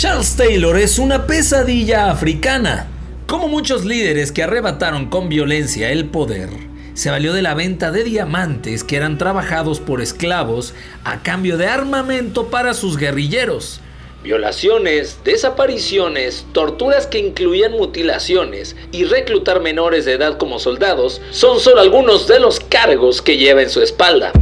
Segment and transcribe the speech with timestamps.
[0.00, 2.88] Charles Taylor es una pesadilla africana.
[3.26, 6.48] Como muchos líderes que arrebataron con violencia el poder,
[6.94, 10.72] se valió de la venta de diamantes que eran trabajados por esclavos
[11.04, 13.82] a cambio de armamento para sus guerrilleros.
[14.22, 21.82] Violaciones, desapariciones, torturas que incluían mutilaciones y reclutar menores de edad como soldados son solo
[21.82, 24.32] algunos de los cargos que lleva en su espalda.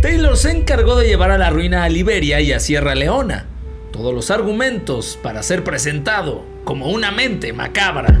[0.00, 3.57] Taylor se encargó de llevar a la ruina a Liberia y a Sierra Leona.
[3.98, 8.20] Todos los argumentos para ser presentado como una mente macabra.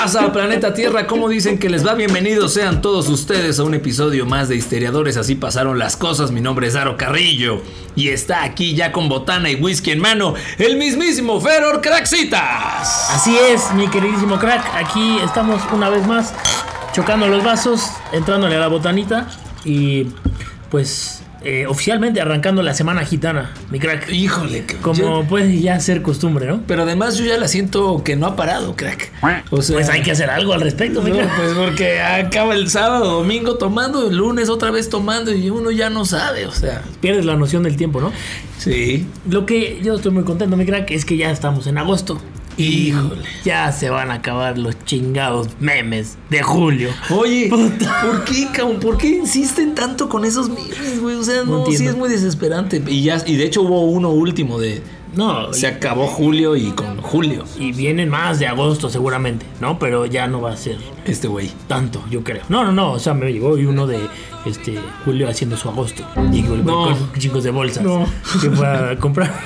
[0.00, 1.06] ¿Qué pasa, planeta Tierra?
[1.06, 1.92] ¿Cómo dicen que les va?
[1.92, 5.18] Bienvenidos sean todos ustedes a un episodio más de Histeriadores.
[5.18, 6.30] Así pasaron las cosas.
[6.30, 7.60] Mi nombre es Daro Carrillo.
[7.94, 13.10] Y está aquí ya con botana y whisky en mano el mismísimo Feror Craxitas.
[13.10, 14.74] Así es, mi queridísimo crack.
[14.74, 16.32] Aquí estamos una vez más
[16.94, 19.28] chocando los vasos, entrándole a la botanita
[19.66, 20.06] y
[20.70, 24.10] pues eh, oficialmente arrancando la semana gitana, mi crack.
[24.10, 26.62] Híjole, como puede ya ser costumbre, ¿no?
[26.66, 29.10] Pero además yo ya la siento que no ha parado, crack.
[29.50, 33.20] O sea, pues hay que hacer algo al respecto, no, Pues porque acaba el sábado,
[33.20, 36.82] domingo tomando, el lunes otra vez tomando y uno ya no sabe, o sea.
[37.00, 38.12] Pierdes la noción del tiempo, ¿no?
[38.58, 39.06] Sí.
[39.28, 42.20] Lo que yo estoy muy contento, mi crack, es que ya estamos en agosto.
[42.56, 43.22] Híjole.
[43.44, 46.90] Ya se van a acabar los chingados memes de julio.
[47.10, 48.80] Oye, ¿por qué, cabrón?
[48.80, 51.16] ¿Por qué insisten tanto con esos memes, güey?
[51.16, 52.82] O sea, no, sí es muy desesperante.
[52.86, 54.82] Y ya, y de hecho hubo uno último de.
[55.14, 55.52] No.
[55.52, 57.44] Se acabó julio y con julio.
[57.58, 59.78] Y vienen más de agosto seguramente, ¿no?
[59.78, 60.78] Pero ya no va a ser.
[61.04, 61.50] Este güey.
[61.66, 62.42] Tanto, yo creo.
[62.48, 62.92] No, no, no.
[62.92, 63.98] O sea, me llegó uno de
[64.44, 66.04] este julio haciendo su agosto.
[66.32, 66.96] Y no.
[66.96, 67.82] con chicos de bolsas.
[67.82, 68.06] No.
[68.40, 69.40] Que fue a comprar.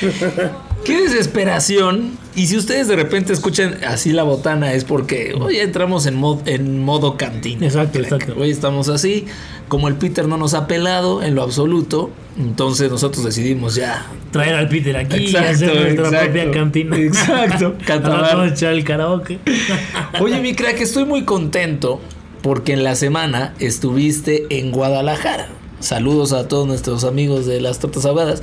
[0.84, 2.18] Qué desesperación.
[2.34, 6.82] Y si ustedes de repente escuchan así la botana es porque hoy entramos en, en
[6.82, 7.66] modo cantina.
[7.66, 8.34] Exacto, exacto.
[8.36, 9.26] Hoy estamos así.
[9.68, 14.54] Como el Peter no nos ha pelado en lo absoluto, entonces nosotros decidimos ya traer
[14.54, 16.96] al Peter aquí y hacer nuestra propia cantina.
[16.96, 17.74] Exacto.
[18.46, 19.38] echar el karaoke.
[20.20, 22.00] Oye, mi crack, estoy muy contento
[22.42, 25.48] porque en la semana estuviste en Guadalajara.
[25.80, 28.42] Saludos a todos nuestros amigos de las tortas ahogadas.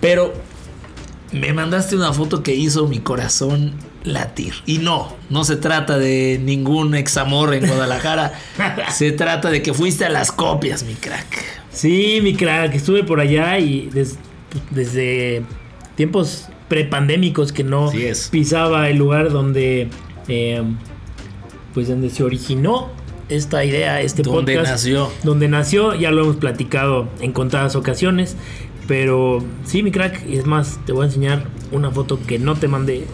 [0.00, 0.32] Pero
[1.32, 3.74] me mandaste una foto que hizo mi corazón
[4.04, 4.54] latir.
[4.66, 8.32] Y no, no se trata de ningún examor en Guadalajara.
[8.90, 11.44] se trata de que fuiste a las copias, mi crack.
[11.70, 13.90] Sí, mi crack, estuve por allá y
[14.70, 15.42] desde
[15.94, 17.90] tiempos prepandémicos que no
[18.30, 19.88] pisaba el lugar donde
[20.28, 20.62] eh,
[21.74, 22.90] pues donde se originó
[23.28, 25.10] esta idea, este donde nació.
[25.22, 28.36] Donde nació, ya lo hemos platicado en contadas ocasiones.
[28.90, 32.56] Pero sí, mi crack, y es más, te voy a enseñar una foto que no
[32.56, 33.06] te mandé.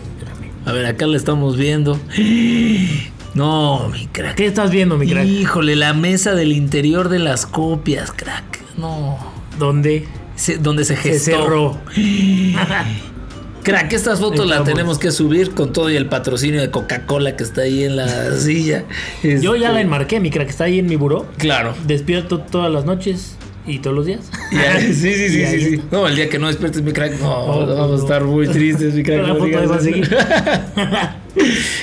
[0.64, 2.00] A ver, acá la estamos viendo.
[3.34, 4.36] No, mi crack.
[4.36, 5.26] ¿Qué estás viendo, mi crack?
[5.26, 8.62] Híjole, la mesa del interior de las copias, crack.
[8.78, 9.18] No.
[9.58, 10.08] ¿Dónde?
[10.36, 11.18] Se, donde se gestó.
[11.18, 11.78] Se cerró.
[13.62, 17.42] Crack, estas fotos las tenemos que subir con todo y el patrocinio de Coca-Cola que
[17.42, 18.84] está ahí en la silla.
[19.22, 21.26] Yo ya la este, enmarqué, mi crack, está ahí en mi buró.
[21.36, 21.74] Claro.
[21.84, 23.35] Despierto todas las noches
[23.66, 24.30] ¿Y todos los días?
[24.80, 25.82] sí, sí, sí, sí, sí.
[25.90, 28.94] No, el día que no despiertes mi crack, no, oh, vamos a estar muy tristes,
[28.94, 29.26] mi crack.
[29.38, 30.08] Foto va a seguir.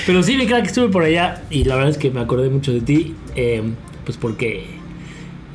[0.05, 2.71] Pero sí, mi crack, estuve por allá y la verdad es que me acordé mucho
[2.71, 3.61] de ti, eh,
[4.05, 4.65] pues porque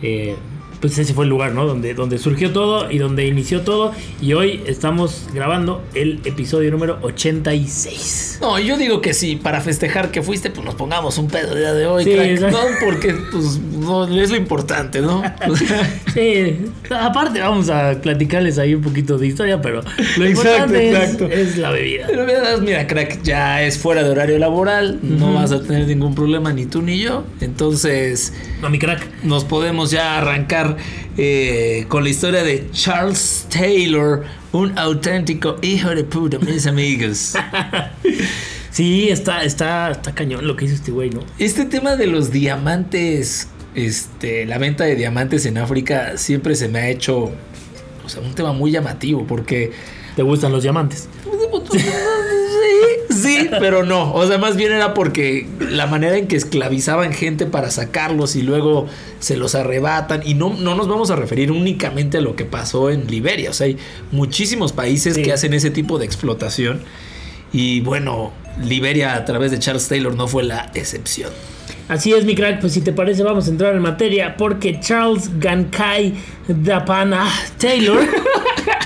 [0.03, 0.37] eh,
[0.81, 1.67] pues ese fue el lugar, ¿no?
[1.67, 3.93] Donde, donde surgió todo y donde inició todo.
[4.21, 8.39] Y hoy estamos grabando el episodio número 86.
[8.41, 11.59] No, yo digo que sí, para festejar que fuiste, pues nos pongamos un pedo el
[11.59, 12.59] día de hoy, sí, ¿no?
[12.85, 15.23] Porque pues no, es lo importante, ¿no?
[16.15, 19.83] sí, aparte vamos a platicarles ahí un poquito de historia, pero
[20.17, 20.93] lo importante
[21.31, 22.07] Es, la bebida.
[22.07, 22.27] Pero
[22.61, 26.67] mira, crack, ya es fuera de horario laboral, no vas a tener ningún problema ni
[26.67, 27.25] tú ni yo.
[27.41, 28.33] Entonces...
[28.63, 29.07] No, mi crack.
[29.23, 30.68] Nos podemos ya arrancar
[31.17, 37.35] eh, con la historia de Charles Taylor, un auténtico hijo de puta, mis amigos.
[38.71, 41.21] sí, está, está, está cañón lo que hizo este güey, ¿no?
[41.39, 46.79] Este tema de los diamantes, este, la venta de diamantes en África siempre se me
[46.81, 47.31] ha hecho,
[48.05, 49.73] o sea, un tema muy llamativo porque...
[50.17, 51.09] ¿Te gustan los diamantes?
[53.11, 54.13] sí, pero no.
[54.15, 58.43] O sea, más bien era porque la manera en que esclavizaban gente para sacarlos y
[58.43, 58.87] luego
[59.21, 60.23] se los arrebatan.
[60.25, 63.51] Y no, no nos vamos a referir únicamente a lo que pasó en Liberia.
[63.51, 63.77] O sea, hay
[64.13, 65.23] muchísimos países Sí.
[65.23, 66.83] que hacen ese tipo de explotación.
[67.53, 68.33] Y bueno,
[68.63, 71.31] Liberia a través de Charles Taylor no fue la excepción.
[71.89, 75.31] Así es, mi crack, pues si te parece vamos a entrar en materia porque Charles
[75.39, 76.13] Gankai
[76.47, 77.27] Dapana
[77.59, 78.01] Taylor...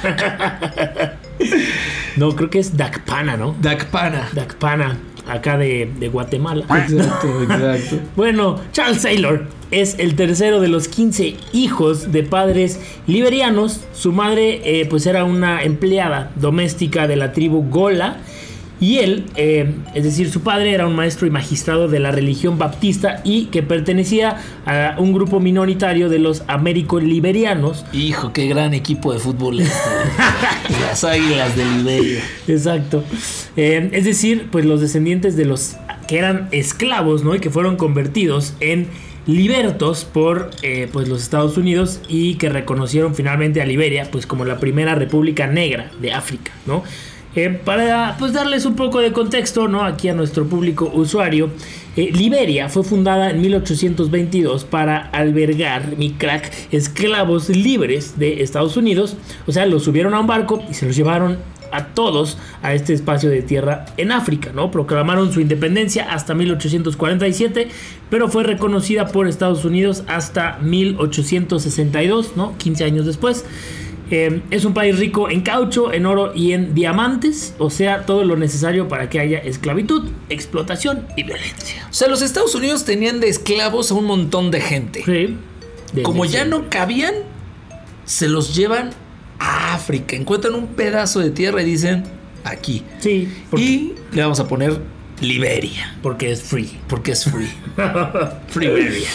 [2.17, 3.55] no, creo que es Dakpana, ¿no?
[3.61, 4.29] Dakpana.
[4.33, 6.65] Dakpana, acá de, de Guatemala.
[6.65, 8.01] Exacto, exacto.
[8.17, 13.81] Bueno, Charles Taylor es el tercero de los 15 hijos de padres liberianos.
[13.93, 18.19] Su madre eh, pues era una empleada doméstica de la tribu Gola.
[18.83, 22.59] Y él, eh, es decir, su padre era un maestro y magistrado de la religión
[22.59, 27.87] baptista y que pertenecía a un grupo minoritario de los américo-liberianos.
[27.93, 29.73] Hijo, qué gran equipo de fútbol este.
[30.81, 32.25] Las águilas de Liberia.
[32.49, 33.05] Exacto.
[33.57, 35.77] Eh, es decir, pues los descendientes de los
[36.09, 37.37] que eran esclavos, ¿no?
[37.37, 38.89] Y que fueron convertidos en
[39.29, 44.45] libertos por eh, pues los Estados Unidos y que reconocieron finalmente a Liberia pues como
[44.45, 46.83] la primera república negra de África, ¿no?
[47.35, 49.85] Eh, para pues darles un poco de contexto, ¿no?
[49.85, 51.51] Aquí a nuestro público usuario,
[51.97, 59.17] eh, Liberia fue fundada en 1822 para albergar, mi crack, esclavos libres de Estados Unidos.
[59.47, 61.39] O sea, los subieron a un barco y se los llevaron
[61.73, 64.71] a todos a este espacio de tierra en África, ¿no?
[64.71, 67.69] Proclamaron su independencia hasta 1847,
[68.11, 72.57] pero fue reconocida por Estados Unidos hasta 1862, ¿no?
[72.59, 73.47] 15 años después.
[74.11, 78.25] Eh, es un país rico en caucho, en oro y en diamantes, o sea, todo
[78.25, 81.87] lo necesario para que haya esclavitud, explotación y violencia.
[81.91, 85.03] O sea, los Estados Unidos tenían de esclavos a un montón de gente.
[85.05, 85.37] Sí.
[86.03, 87.15] Como ya no cabían,
[88.05, 88.91] se los llevan
[89.39, 90.17] a África.
[90.17, 92.05] Encuentran un pedazo de tierra y dicen,
[92.45, 92.83] aquí.
[92.99, 94.79] Sí, Y le vamos a poner
[95.21, 96.79] Liberia, porque es free.
[96.89, 97.51] porque es free.
[98.49, 99.09] Freeberia.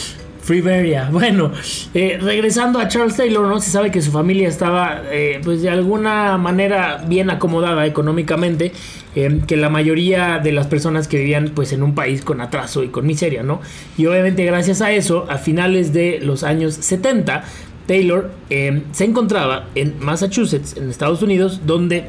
[0.47, 1.09] Freeberia.
[1.17, 1.51] Bueno,
[1.93, 3.59] eh, regresando a Charles Taylor, ¿no?
[3.59, 8.71] Se sabe que su familia estaba, eh, pues de alguna manera bien acomodada económicamente,
[9.15, 12.83] eh, que la mayoría de las personas que vivían, pues en un país con atraso
[12.83, 13.61] y con miseria, ¿no?
[13.97, 17.43] Y obviamente gracias a eso, a finales de los años 70,
[17.87, 22.05] Taylor eh, se encontraba en Massachusetts, en Estados Unidos, donde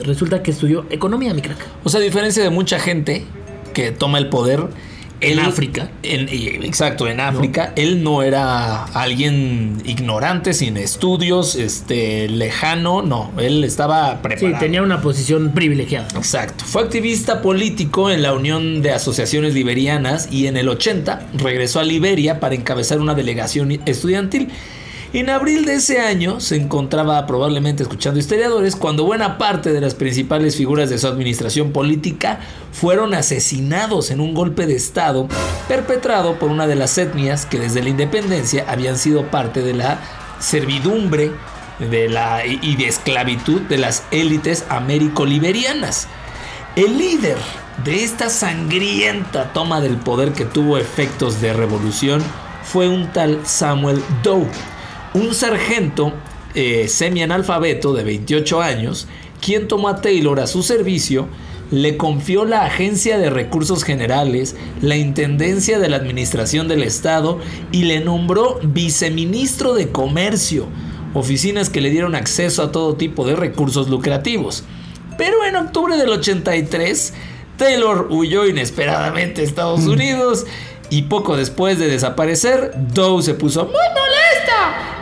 [0.00, 1.58] resulta que estudió economía, mi crack.
[1.82, 3.24] O sea, a diferencia de mucha gente
[3.74, 4.68] que toma el poder
[5.20, 5.88] En África.
[6.02, 6.28] en-
[6.64, 7.72] exacto, en África.
[7.76, 13.00] Él no era alguien ignorante, sin estudios, este, lejano.
[13.02, 14.58] No, él estaba Sí, preparado.
[14.60, 16.08] tenía una posición privilegiada.
[16.16, 16.64] Exacto.
[16.66, 21.84] Fue activista político en la Unión de Asociaciones Liberianas y en el 80 regresó a
[21.84, 24.48] Liberia para encabezar una delegación estudiantil.
[25.14, 29.94] En abril de ese año se encontraba probablemente escuchando historiadores cuando buena parte de las
[29.94, 32.40] principales figuras de su administración política
[32.72, 35.28] fueron asesinados en un golpe de Estado
[35.68, 40.00] perpetrado por una de las etnias que desde la independencia habían sido parte de la
[40.40, 41.30] servidumbre
[41.78, 46.08] de la, y de esclavitud de las élites américo-liberianas.
[46.74, 47.38] El líder
[47.84, 52.20] de esta sangrienta toma del poder que tuvo efectos de revolución
[52.64, 54.48] fue un tal Samuel Doe,
[55.14, 56.12] un sargento
[56.54, 59.08] eh, semi-analfabeto de 28 años,
[59.40, 61.28] quien tomó a Taylor a su servicio,
[61.70, 67.38] le confió la Agencia de Recursos Generales, la Intendencia de la Administración del Estado
[67.72, 70.66] y le nombró viceministro de Comercio,
[71.14, 74.64] oficinas que le dieron acceso a todo tipo de recursos lucrativos.
[75.16, 77.14] Pero en octubre del 83,
[77.56, 80.44] Taylor huyó inesperadamente a Estados Unidos
[80.90, 83.72] y poco después de desaparecer, Doe se puso muy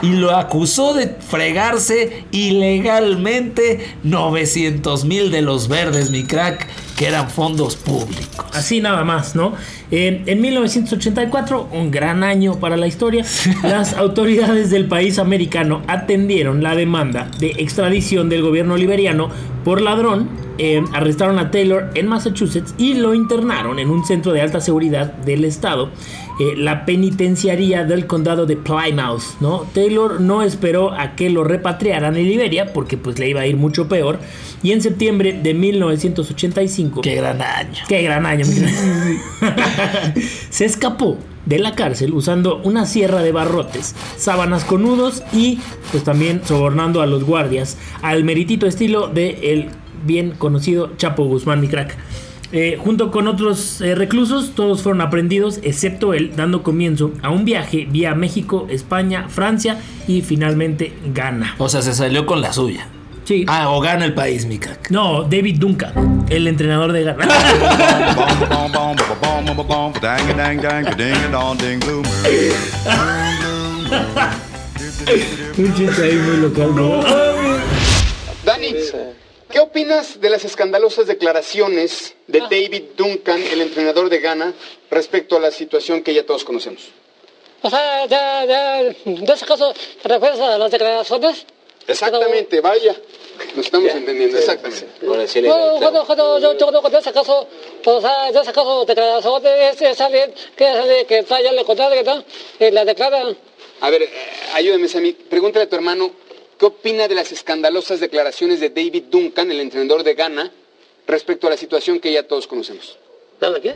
[0.03, 7.31] y lo acusó de fregarse ilegalmente 900 mil de los verdes, mi crack, que eran
[7.31, 8.45] fondos públicos.
[8.53, 9.55] Así nada más, ¿no?
[9.93, 13.25] Eh, en 1984, un gran año para la historia,
[13.63, 19.31] las autoridades del país americano atendieron la demanda de extradición del gobierno liberiano
[19.65, 20.43] por ladrón.
[20.59, 25.13] eh, arrestaron a Taylor en Massachusetts y lo internaron en un centro de alta seguridad
[25.13, 25.91] del estado,
[26.43, 29.65] eh, la penitenciaría del condado de Plymouth, ¿no?
[29.73, 33.57] Taylor no esperó a que lo repatriaran en Liberia porque pues le iba a ir
[33.57, 34.19] mucho peor
[34.61, 37.85] y en septiembre de 1985 Qué gran año.
[37.87, 38.45] Qué gran año.
[40.51, 45.61] Se escapó de la cárcel usando una sierra de barrotes, sábanas con nudos y
[45.93, 49.69] pues también sobornando a los guardias al meritito estilo de el
[50.05, 51.97] bien conocido Chapo Guzmán, mi crack.
[52.53, 57.47] Eh, junto con otros eh, reclusos, todos fueron aprendidos, excepto él, dando comienzo a un
[57.47, 61.55] viaje vía México, España, Francia y finalmente Ghana.
[61.57, 62.87] O sea, se salió con la suya.
[63.25, 63.47] Sí.
[63.49, 64.91] Ah, o gana el país, mi crack.
[64.91, 67.27] No, David Duncan, el entrenador de Ghana.
[75.59, 77.03] Un chiste ahí muy local, ¿no?
[78.45, 79.15] Dani, ¿qué
[79.63, 84.53] opinas de las escandalosas declaraciones de David Duncan, el entrenador de Ghana,
[84.91, 86.83] respecto a la situación que ya todos conocemos?
[87.63, 91.47] O sea, ya, ya, en ese caso, ¿te refieres a las declaraciones?
[91.87, 92.95] Exactamente, vaya.
[93.57, 94.87] Nos estamos entendiendo, exactamente.
[95.01, 95.25] Bueno,
[95.79, 97.49] bueno, bueno, yo, yo creo que en ese caso,
[97.83, 102.25] pues, o sea, en ese caso, declaraciones, es, alguien que, que está en contraria, ¿no?
[102.59, 103.25] Y la declara.
[103.81, 104.11] A ver, eh,
[104.55, 105.13] ayúdame, Sammy.
[105.13, 106.13] Pregúntale a tu hermano,
[106.63, 110.53] ¿qué opina de las escandalosas declaraciones de David Duncan, el entrenador de Ghana,
[111.09, 112.97] respecto a la situación que ya todos conocemos?
[113.41, 113.75] ¿Nada qué?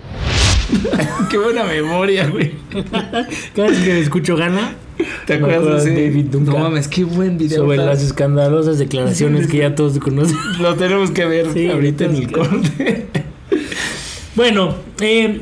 [1.30, 2.52] Qué buena memoria, güey.
[3.56, 4.76] Cada vez que escucho Ghana,
[5.26, 6.54] ¿Te me acuerdas de David Duncan.
[6.54, 7.62] No mames, qué buen video.
[7.62, 10.36] sobre las escandalosas declaraciones que ya todos conocen.
[10.60, 13.06] Lo tenemos que ver Sí, ahorita en el corte.
[14.36, 15.40] Bueno, eh,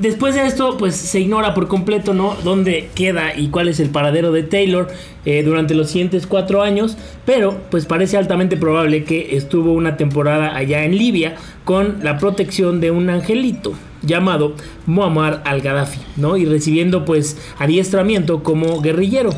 [0.00, 2.36] después de esto, pues se ignora por completo, ¿no?
[2.42, 4.88] Dónde queda y cuál es el paradero de Taylor
[5.24, 6.96] eh, durante los siguientes cuatro años.
[7.24, 12.80] Pero, pues parece altamente probable que estuvo una temporada allá en Libia con la protección
[12.80, 14.54] de un angelito llamado
[14.86, 16.36] Muammar al-Gaddafi, ¿no?
[16.36, 19.30] Y recibiendo, pues, adiestramiento como guerrillero.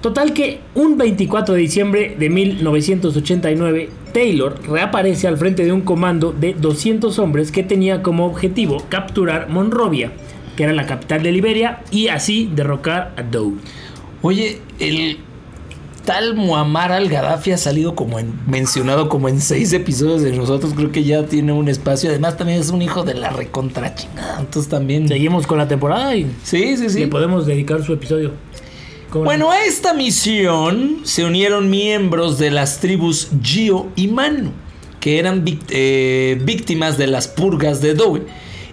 [0.00, 6.32] Total que un 24 de diciembre de 1989, Taylor reaparece al frente de un comando
[6.32, 10.12] de 200 hombres que tenía como objetivo capturar Monrovia,
[10.56, 13.54] que era la capital de Liberia, y así derrocar a Doe.
[14.22, 15.18] Oye, el
[16.04, 20.72] tal Muammar al-Gaddafi ha salido como en, mencionado como en seis episodios de nosotros.
[20.74, 22.08] Creo que ya tiene un espacio.
[22.08, 24.40] Además, también es un hijo de la recontra chingada.
[24.40, 25.06] Entonces también.
[25.06, 27.00] Seguimos con la temporada y Sí, sí, sí.
[27.00, 28.32] le podemos dedicar su episodio.
[29.10, 34.52] Bueno, a esta misión se unieron miembros de las tribus Gio y Manu,
[35.00, 38.26] que eran eh, víctimas de las purgas de Doe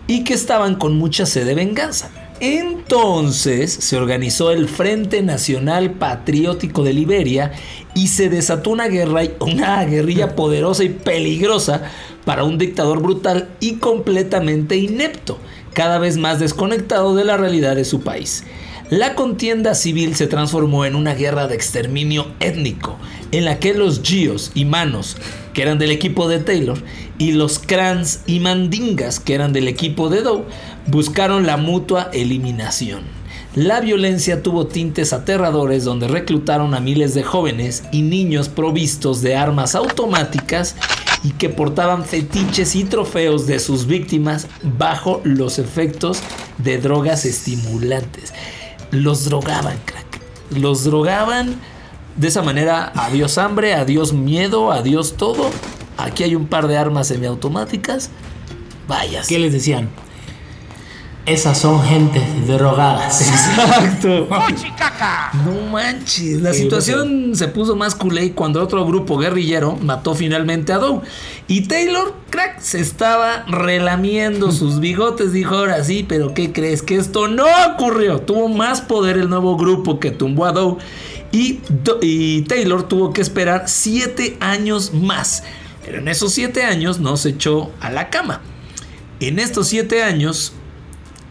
[0.08, 2.12] y que estaban con mucha sed de venganza.
[2.42, 7.54] Entonces se organizó el Frente Nacional Patriótico de Liberia
[7.94, 11.84] y se desató una guerra, una guerrilla poderosa y peligrosa
[12.26, 15.40] para un dictador brutal y completamente inepto,
[15.74, 18.44] cada vez más desconectado de la realidad de su país.
[18.92, 22.98] La contienda civil se transformó en una guerra de exterminio étnico,
[23.32, 25.18] en la que los Gios y Manos,
[25.54, 26.78] que eran del equipo de Taylor,
[27.18, 30.44] y los Krans y Mandingas, que eran del equipo de Doe,
[30.86, 33.02] buscaron la mutua eliminación.
[33.56, 39.36] La violencia tuvo tintes aterradores donde reclutaron a miles de jóvenes y niños provistos de
[39.36, 40.76] armas automáticas
[41.24, 44.46] y que portaban fetiches y trofeos de sus víctimas
[44.78, 46.20] bajo los efectos
[46.60, 48.32] de drogas estimulantes.
[49.04, 50.22] Los drogaban, crack.
[50.52, 51.56] Los drogaban
[52.16, 52.92] de esa manera.
[52.96, 55.50] Adiós hambre, adiós miedo, adiós todo.
[55.98, 58.10] Aquí hay un par de armas semiautomáticas.
[58.88, 59.28] Vayas.
[59.28, 59.90] ¿Qué les decían?
[61.26, 63.20] Esas son gentes drogadas.
[63.22, 64.28] Exacto.
[65.44, 66.40] No manches.
[66.40, 71.02] La situación se puso más culé cuando otro grupo guerrillero mató finalmente a Doe.
[71.48, 75.32] Y Taylor, crack, se estaba relamiendo sus bigotes.
[75.34, 76.84] Dijo, ahora sí, pero ¿qué crees?
[76.84, 78.22] Que esto no ocurrió.
[78.22, 80.78] Tuvo más poder el nuevo grupo que tumbó a Doe.
[81.32, 85.42] Y, Do- y Taylor tuvo que esperar siete años más.
[85.84, 88.42] Pero en esos siete años no se echó a la cama.
[89.20, 90.54] En estos siete años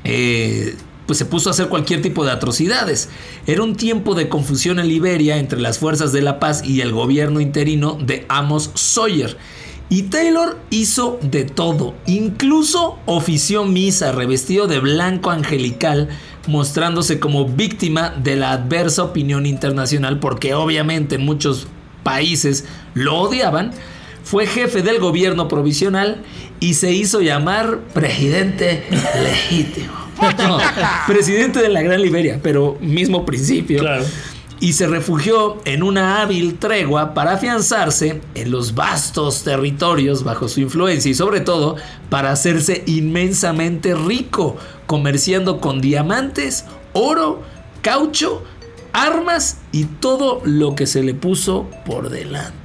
[0.05, 3.11] eh, pues se puso a hacer cualquier tipo de atrocidades.
[3.47, 6.93] Era un tiempo de confusión en Liberia entre las fuerzas de la paz y el
[6.93, 9.37] gobierno interino de Amos Sawyer.
[9.91, 16.09] Y Taylor hizo de todo, incluso ofició misa revestido de blanco angelical,
[16.47, 21.67] mostrándose como víctima de la adversa opinión internacional, porque obviamente en muchos
[22.03, 23.73] países lo odiaban.
[24.25, 26.23] Fue jefe del gobierno provisional
[26.59, 28.85] y se hizo llamar presidente
[29.23, 29.93] legítimo.
[30.39, 30.59] No,
[31.07, 33.81] presidente de la Gran Liberia, pero mismo principio.
[33.81, 34.05] Claro.
[34.61, 40.61] Y se refugió en una hábil tregua para afianzarse en los vastos territorios bajo su
[40.61, 41.77] influencia y sobre todo
[42.09, 46.65] para hacerse inmensamente rico, comerciando con diamantes,
[46.95, 47.43] oro,
[47.83, 48.43] caucho,
[48.95, 52.64] armas y todo lo que se le puso por delante.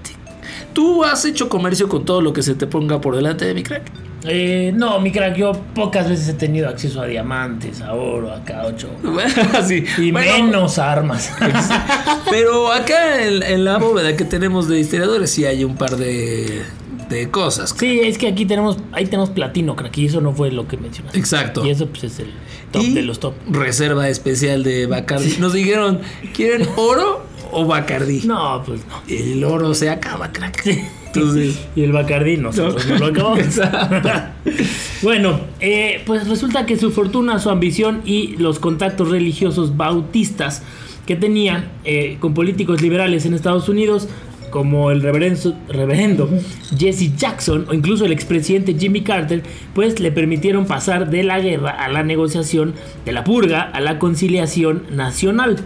[0.79, 3.63] ¿Tú has hecho comercio con todo lo que se te ponga por delante de mi
[3.63, 3.91] crack?
[4.23, 8.45] Eh, no, mi crack, yo pocas veces he tenido acceso a diamantes, a oro, a
[8.45, 8.87] caucho.
[9.67, 9.83] Sí.
[9.97, 11.33] Y Bueno, menos armas.
[12.31, 16.61] Pero acá en, en la bóveda que tenemos de historiadores sí hay un par de,
[17.09, 17.75] de cosas.
[17.77, 20.77] sí, es que aquí tenemos, ahí tenemos platino, crack, y eso no fue lo que
[20.77, 21.19] mencionaste.
[21.19, 21.65] Exacto.
[21.65, 22.31] Y eso pues es el
[22.71, 23.33] top Y de los top.
[23.51, 25.35] Reserva especial de Bacardi.
[25.39, 25.99] Nos dijeron,
[26.33, 28.21] ¿quieren oro o Bacardí.
[28.25, 29.01] No, pues no.
[29.07, 30.65] El oro se acaba, crack.
[31.07, 33.59] Entonces, Y el Bacardí nosotros no, lo acabamos.
[35.01, 40.63] bueno, eh, pues resulta que su fortuna, su ambición y los contactos religiosos bautistas
[41.07, 44.07] que tenía eh, con políticos liberales en Estados Unidos,
[44.51, 46.29] como el reverendo, reverendo
[46.77, 51.71] Jesse Jackson o incluso el expresidente Jimmy Carter, pues le permitieron pasar de la guerra
[51.71, 52.73] a la negociación,
[53.05, 55.57] de la purga a la conciliación nacional.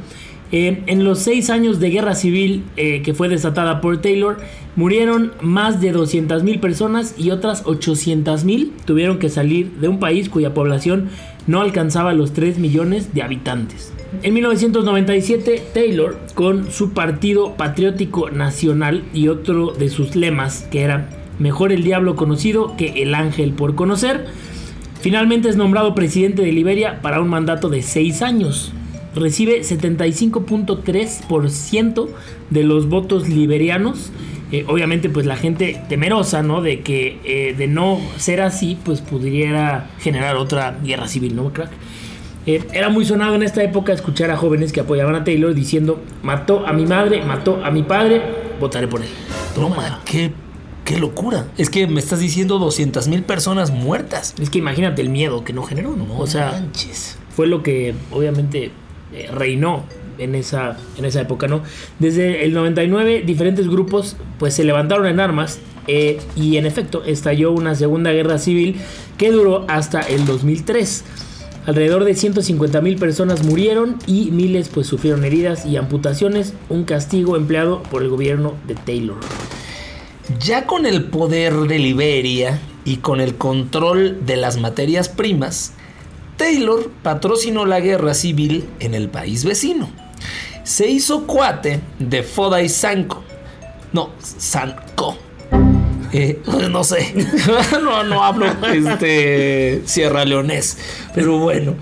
[0.54, 4.38] Eh, en los seis años de guerra civil eh, que fue desatada por Taylor,
[4.76, 10.54] murieron más de 200.000 personas y otras 800.000 tuvieron que salir de un país cuya
[10.54, 11.10] población
[11.48, 13.92] no alcanzaba los 3 millones de habitantes.
[14.22, 21.10] En 1997, Taylor, con su Partido Patriótico Nacional y otro de sus lemas, que era
[21.40, 24.28] Mejor el diablo conocido que el ángel por conocer,
[25.02, 28.72] finalmente es nombrado presidente de Liberia para un mandato de 6 años
[29.16, 32.10] recibe 75.3%
[32.50, 34.12] de los votos liberianos.
[34.52, 36.62] Eh, obviamente, pues la gente temerosa, ¿no?
[36.62, 41.72] De que eh, de no ser así, pues pudiera generar otra guerra civil, ¿no, crack?
[42.46, 46.04] Eh, era muy sonado en esta época escuchar a jóvenes que apoyaban a Taylor diciendo:
[46.22, 48.22] mató a mi madre, mató a mi padre,
[48.60, 49.08] votaré por él.
[49.56, 50.32] toma, qué,
[50.86, 51.48] qué locura.
[51.58, 54.36] Es que me estás diciendo 200 mil personas muertas.
[54.40, 56.20] Es que imagínate el miedo que no generó, ¿no?
[56.20, 57.18] o sea, manches.
[57.36, 58.72] fue lo que obviamente
[59.14, 59.84] eh, reinó
[60.18, 61.64] en esa, en esa época, ¿no?
[62.00, 67.52] Desde el 99 diferentes grupos pues se levantaron en armas eh, y en efecto estalló
[67.52, 68.78] una segunda guerra civil
[69.18, 71.04] que duró hasta el 2003.
[71.66, 77.38] Alrededor de 150 mil personas murieron y miles pues sufrieron heridas y amputaciones, un castigo
[77.38, 79.18] empleado por el gobierno de Taylor.
[80.40, 85.74] Ya con el poder de Liberia y con el control de las materias primas,
[86.38, 89.90] Taylor patrocinó la guerra civil en el país vecino.
[90.64, 93.24] Se hizo cuate de Foda y Sanko.
[93.92, 95.18] No, Sanko.
[96.12, 96.40] Eh,
[96.72, 97.14] no sé,
[97.84, 100.78] no, no hablo este, sierra leonés,
[101.14, 101.76] pero bueno.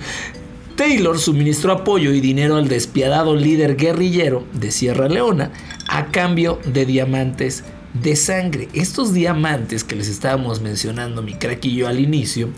[0.76, 5.52] Taylor suministró apoyo y dinero al despiadado líder guerrillero de Sierra Leona
[5.88, 8.68] a cambio de diamantes de sangre.
[8.74, 12.50] Estos diamantes que les estábamos mencionando mi crack y yo al inicio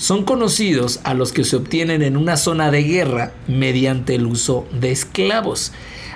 [0.00, 4.66] son conocidos a los que se obtienen en una zona de guerra mediante el uso
[4.80, 5.72] de esclavos.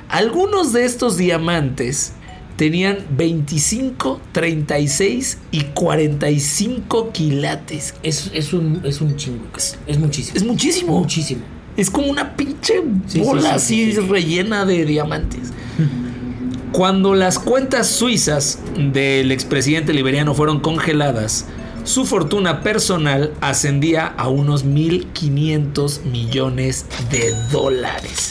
[0.08, 2.14] Algunos de estos diamantes
[2.56, 7.94] tenían 25, 36 y 45 quilates.
[8.02, 10.36] Es, es, un, es un chingo, es, es muchísimo.
[10.38, 10.98] Es muchísimo.
[11.00, 11.42] Muchísimo.
[11.76, 14.08] Es como una pinche Sí, sí, bola sí, así sí, sí.
[14.08, 15.52] rellena de diamantes.
[16.72, 21.44] Cuando las cuentas suizas del expresidente liberiano fueron congeladas,
[21.84, 28.30] su fortuna personal ascendía a unos 1.500 millones de dólares.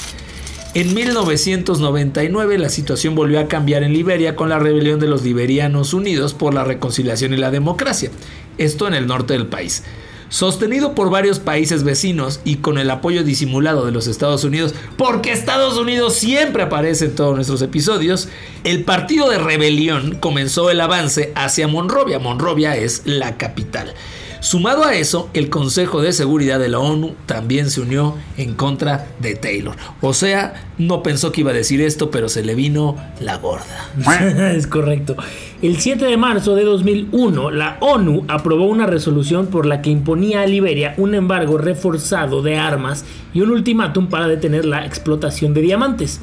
[0.73, 5.93] En 1999 la situación volvió a cambiar en Liberia con la rebelión de los Liberianos
[5.93, 8.09] Unidos por la Reconciliación y la Democracia,
[8.57, 9.83] esto en el norte del país.
[10.33, 15.31] Sostenido por varios países vecinos y con el apoyo disimulado de los Estados Unidos, porque
[15.31, 18.29] Estados Unidos siempre aparece en todos nuestros episodios,
[18.63, 22.17] el partido de rebelión comenzó el avance hacia Monrovia.
[22.17, 23.93] Monrovia es la capital.
[24.43, 29.07] Sumado a eso, el Consejo de Seguridad de la ONU también se unió en contra
[29.21, 29.77] de Taylor.
[30.01, 33.89] O sea, no pensó que iba a decir esto, pero se le vino la gorda.
[34.53, 35.15] es correcto.
[35.61, 40.41] El 7 de marzo de 2001, la ONU aprobó una resolución por la que imponía
[40.41, 45.61] a Liberia un embargo reforzado de armas y un ultimátum para detener la explotación de
[45.61, 46.19] diamantes.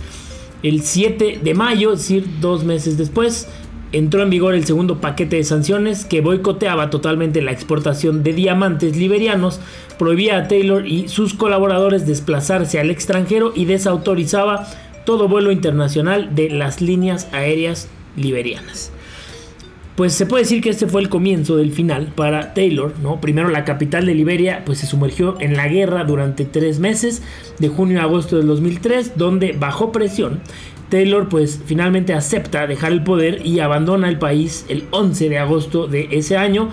[0.62, 3.48] El 7 de mayo, es decir, dos meses después,
[3.92, 8.96] entró en vigor el segundo paquete de sanciones que boicoteaba totalmente la exportación de diamantes
[8.96, 9.60] liberianos,
[9.98, 14.66] prohibía a Taylor y sus colaboradores desplazarse al extranjero y desautorizaba
[15.04, 18.92] todo vuelo internacional de las líneas aéreas liberianas.
[19.96, 23.20] Pues se puede decir que este fue el comienzo del final para Taylor, ¿no?
[23.20, 27.22] Primero la capital de Liberia pues se sumergió en la guerra durante tres meses,
[27.58, 30.40] de junio a agosto del 2003, donde bajo presión
[30.90, 35.86] Taylor pues finalmente acepta dejar el poder y abandona el país el 11 de agosto
[35.86, 36.70] de ese año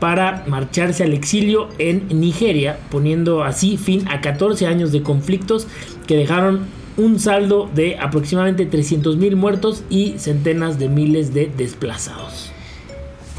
[0.00, 5.66] para marcharse al exilio en Nigeria, poniendo así fin a 14 años de conflictos
[6.06, 12.50] que dejaron un saldo de aproximadamente 300.000 muertos y centenas de miles de desplazados.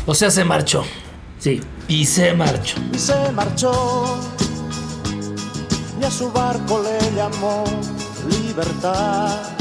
[0.05, 0.83] O sea, se marchó.
[1.39, 2.77] Sí, Y se marchó.
[2.93, 4.19] y se marchó
[5.99, 7.63] y a su barco le llamó
[8.29, 9.60] libertad.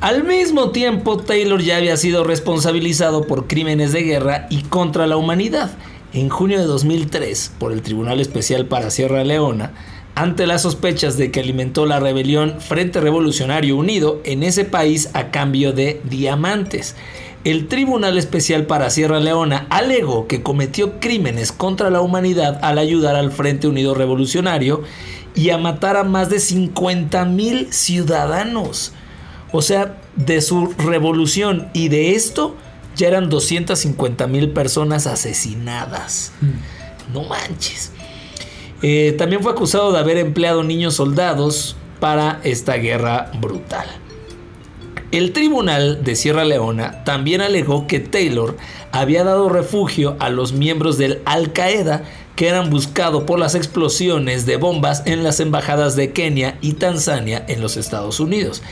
[0.00, 5.16] Al mismo tiempo, Taylor ya había sido responsabilizado por crímenes de guerra y contra la
[5.16, 5.72] humanidad.
[6.12, 9.72] En junio de 2003, por el Tribunal Especial para Sierra Leona,
[10.14, 15.32] ante las sospechas de que alimentó la rebelión Frente Revolucionario Unido en ese país a
[15.32, 16.94] cambio de diamantes.
[17.42, 23.16] El Tribunal Especial para Sierra Leona alegó que cometió crímenes contra la humanidad al ayudar
[23.16, 24.84] al Frente Unido Revolucionario
[25.34, 28.92] y a matar a más de 50 mil ciudadanos.
[29.52, 32.56] O sea, de su revolución y de esto
[32.96, 36.32] ya eran 250 mil personas asesinadas.
[37.12, 37.92] No manches.
[38.82, 43.86] Eh, también fue acusado de haber empleado niños soldados para esta guerra brutal.
[45.10, 48.56] El tribunal de Sierra Leona también alegó que Taylor
[48.92, 52.02] había dado refugio a los miembros del Al Qaeda
[52.36, 57.44] que eran buscados por las explosiones de bombas en las embajadas de Kenia y Tanzania
[57.48, 58.62] en los Estados Unidos.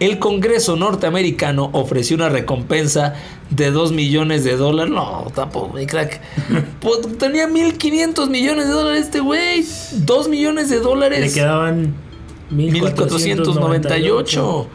[0.00, 3.14] El Congreso norteamericano ofreció una recompensa
[3.50, 4.92] de 2 millones de dólares.
[4.92, 6.20] No, tampoco, mi crack.
[6.80, 9.64] Pues, tenía 1.500 millones de dólares este güey.
[9.92, 11.20] 2 millones de dólares.
[11.20, 11.94] Le quedaban
[12.50, 14.68] 1498.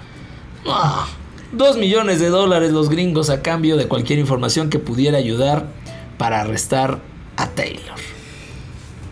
[0.67, 1.07] Ah,
[1.51, 5.67] 2 millones de dólares los gringos a cambio de cualquier información que pudiera ayudar
[6.17, 6.99] para arrestar
[7.37, 7.95] a Taylor.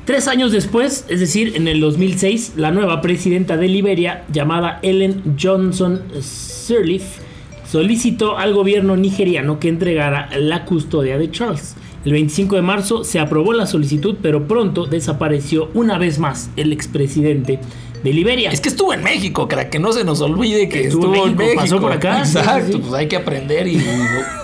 [0.08, 5.36] Tres años después, es decir, en el 2006, la nueva presidenta de Liberia, llamada Ellen
[5.38, 7.04] Johnson Sirleaf,
[7.70, 11.76] solicitó al gobierno nigeriano que entregara la custodia de Charles.
[12.06, 16.72] El 25 de marzo se aprobó la solicitud, pero pronto desapareció una vez más el
[16.72, 17.60] expresidente
[18.02, 18.50] de Liberia.
[18.50, 21.36] Es que estuvo en México, para que no se nos olvide que Estuvo estuvo, en
[21.36, 21.62] México, México.
[21.62, 22.20] pasó por acá.
[22.20, 22.80] Exacto, Sí, sí, sí.
[22.80, 23.84] pues hay que aprender y,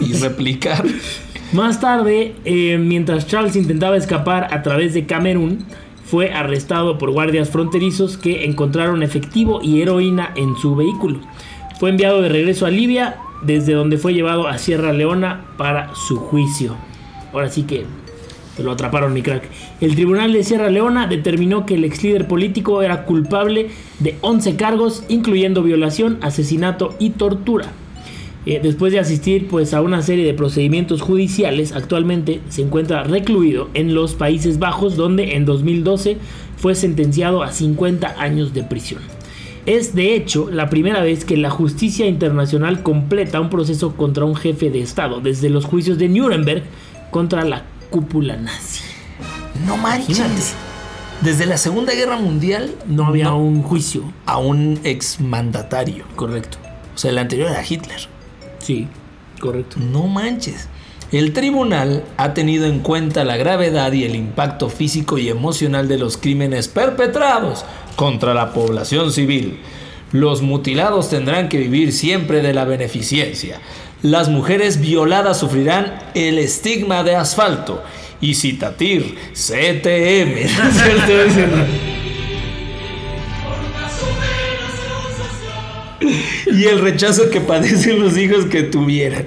[0.02, 0.84] y replicar.
[1.54, 5.60] Más tarde, eh, mientras Charles intentaba escapar a través de Camerún,
[6.04, 11.20] fue arrestado por guardias fronterizos que encontraron efectivo y heroína en su vehículo.
[11.80, 16.18] Fue enviado de regreso a Libia, desde donde fue llevado a Sierra Leona para su
[16.18, 16.76] juicio.
[17.32, 17.86] Ahora sí que
[18.58, 19.44] lo atraparon, mi crack.
[19.80, 24.56] El tribunal de Sierra Leona determinó que el ex líder político era culpable de 11
[24.56, 27.68] cargos, incluyendo violación, asesinato y tortura.
[28.46, 33.70] Eh, después de asistir pues, a una serie de procedimientos judiciales, actualmente se encuentra recluido
[33.74, 36.18] en los Países Bajos, donde en 2012
[36.58, 39.02] fue sentenciado a 50 años de prisión.
[39.66, 44.36] Es de hecho la primera vez que la justicia internacional completa un proceso contra un
[44.36, 46.64] jefe de Estado, desde los juicios de Nuremberg
[47.12, 48.84] contra la cúpula nazi.
[49.66, 50.56] No manches.
[51.22, 54.04] Desde la Segunda Guerra Mundial No había un juicio.
[54.26, 56.04] a un exmandatario.
[56.18, 56.58] Correcto.
[56.94, 58.13] O sea, el anterior era Hitler.
[58.64, 58.88] Sí,
[59.40, 59.78] correcto.
[59.80, 60.70] No manches.
[61.12, 66.00] El tribunal ha tenido en cuenta la gravedad y el impacto físico y emocional de
[66.00, 69.60] los crímenes perpetrados contra la población civil.
[70.12, 73.60] Los mutilados tendrán que vivir siempre de la beneficencia.
[74.02, 77.84] Las mujeres violadas sufrirán el estigma de asfalto.
[78.20, 80.48] Y Citatir, CTM.
[86.64, 89.26] y el rechazo que padecen los hijos que tuvieran.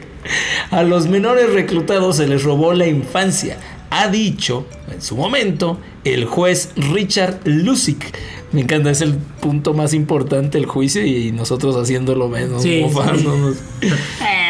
[0.71, 3.59] A los menores reclutados se les robó la infancia,
[3.91, 8.17] ha dicho en su momento el juez Richard Lusick.
[8.53, 13.57] Me encanta, es el punto más importante del juicio y nosotros haciéndolo menos, Sí, mofándonos.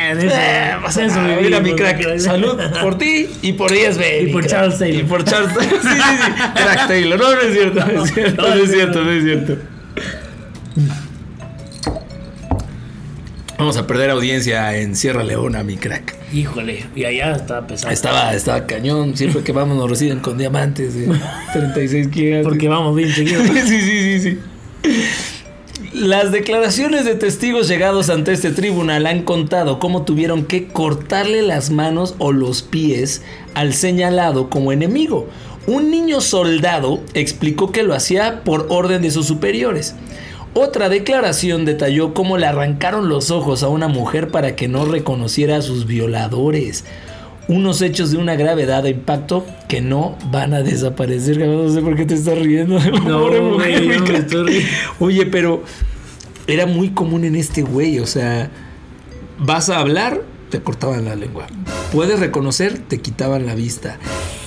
[0.08, 1.36] Eh, de eso- Eh, pasa de eso nada.
[1.36, 4.28] vivimos, Mira mi crack, salud por ti y por ISB.
[4.28, 4.50] Y por crack.
[4.52, 5.00] Charles Taylor.
[5.00, 5.80] Y por Charles Taylor.
[5.82, 6.32] Sí, sí, sí.
[6.54, 7.18] Crack Taylor.
[7.18, 9.56] No, no es cierto, no es cierto, no es cierto, no es cierto.
[13.58, 16.14] Vamos a perder audiencia en Sierra Leona, mi crack.
[16.32, 17.92] Híjole, y allá está pesado.
[17.92, 19.16] Estaba, estaba cañón.
[19.16, 21.08] Siempre que vamos nos reciben con diamantes de
[21.54, 22.44] 36 gigas.
[22.44, 23.42] Porque vamos bien seguido.
[23.64, 24.38] sí, sí, sí, sí.
[25.94, 31.70] Las declaraciones de testigos llegados ante este tribunal han contado cómo tuvieron que cortarle las
[31.70, 33.22] manos o los pies
[33.54, 35.28] al señalado como enemigo.
[35.66, 39.94] Un niño soldado explicó que lo hacía por orden de sus superiores.
[40.58, 45.58] Otra declaración detalló cómo le arrancaron los ojos a una mujer para que no reconociera
[45.58, 46.86] a sus violadores.
[47.46, 51.46] Unos hechos de una gravedad de impacto que no van a desaparecer.
[51.46, 52.80] No sé por qué te estás riendo.
[52.80, 54.68] No, pobre mujer, no me estoy riendo.
[54.98, 55.62] Oye, pero
[56.46, 57.98] era muy común en este güey.
[57.98, 58.50] O sea,
[59.38, 61.48] vas a hablar, te cortaban la lengua.
[61.92, 63.98] Puedes reconocer, te quitaban la vista.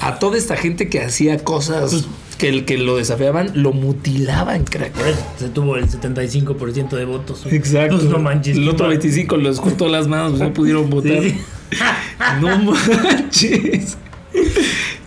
[0.01, 2.07] A toda esta gente que hacía cosas
[2.39, 4.93] que, el que lo desafiaban, lo mutilaban, crack.
[5.37, 7.45] Se tuvo el 75% de votos.
[7.51, 7.97] Exacto.
[7.97, 8.57] Pues no manches.
[8.57, 8.97] El otro mal.
[8.97, 11.21] 25 los cortó las manos, pues no pudieron votar.
[11.21, 11.37] Sí, sí.
[12.41, 13.97] No manches.